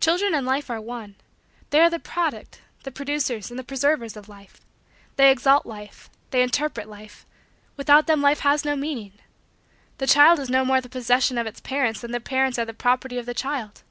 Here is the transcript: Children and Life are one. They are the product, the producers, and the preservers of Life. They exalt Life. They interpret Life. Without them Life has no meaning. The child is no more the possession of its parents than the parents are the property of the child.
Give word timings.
Children 0.00 0.34
and 0.34 0.44
Life 0.44 0.70
are 0.70 0.80
one. 0.80 1.14
They 1.70 1.78
are 1.80 1.88
the 1.88 2.00
product, 2.00 2.62
the 2.82 2.90
producers, 2.90 3.48
and 3.48 3.56
the 3.56 3.62
preservers 3.62 4.16
of 4.16 4.28
Life. 4.28 4.60
They 5.14 5.30
exalt 5.30 5.64
Life. 5.66 6.10
They 6.32 6.42
interpret 6.42 6.88
Life. 6.88 7.24
Without 7.76 8.08
them 8.08 8.20
Life 8.20 8.40
has 8.40 8.64
no 8.64 8.74
meaning. 8.74 9.12
The 9.98 10.08
child 10.08 10.40
is 10.40 10.50
no 10.50 10.64
more 10.64 10.80
the 10.80 10.88
possession 10.88 11.38
of 11.38 11.46
its 11.46 11.60
parents 11.60 12.00
than 12.00 12.10
the 12.10 12.18
parents 12.18 12.58
are 12.58 12.64
the 12.64 12.74
property 12.74 13.18
of 13.18 13.26
the 13.26 13.34
child. 13.34 13.84